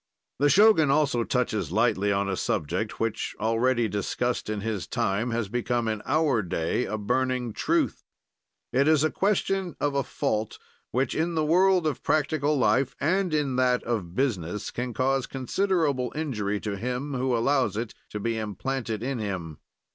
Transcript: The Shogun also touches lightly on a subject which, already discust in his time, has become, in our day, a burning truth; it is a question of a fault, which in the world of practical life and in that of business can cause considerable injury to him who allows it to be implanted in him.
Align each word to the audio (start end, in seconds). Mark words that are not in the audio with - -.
The 0.39 0.49
Shogun 0.49 0.89
also 0.89 1.23
touches 1.23 1.71
lightly 1.71 2.11
on 2.11 2.27
a 2.27 2.35
subject 2.35 2.99
which, 2.99 3.35
already 3.39 3.87
discust 3.87 4.49
in 4.49 4.61
his 4.61 4.87
time, 4.87 5.29
has 5.29 5.47
become, 5.47 5.87
in 5.87 6.01
our 6.07 6.41
day, 6.41 6.85
a 6.85 6.97
burning 6.97 7.53
truth; 7.53 8.01
it 8.73 8.87
is 8.87 9.03
a 9.03 9.11
question 9.11 9.75
of 9.79 9.93
a 9.93 10.01
fault, 10.01 10.57
which 10.89 11.13
in 11.13 11.35
the 11.35 11.45
world 11.45 11.85
of 11.85 12.01
practical 12.01 12.57
life 12.57 12.95
and 12.99 13.31
in 13.31 13.57
that 13.57 13.83
of 13.83 14.15
business 14.15 14.71
can 14.71 14.91
cause 14.91 15.27
considerable 15.27 16.11
injury 16.15 16.59
to 16.61 16.77
him 16.77 17.13
who 17.13 17.37
allows 17.37 17.77
it 17.77 17.93
to 18.09 18.19
be 18.19 18.39
implanted 18.39 19.03
in 19.03 19.19
him. 19.19 19.59